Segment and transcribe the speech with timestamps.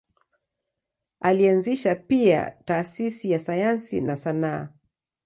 [1.19, 4.67] Alianzisha pia taasisi za sayansi na sanaa.